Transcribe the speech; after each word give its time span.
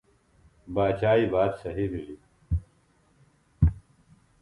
باچائی 0.73 1.25
بات 1.33 1.51
صہیۡ 1.61 1.89
بِھلیۡ 1.91 2.21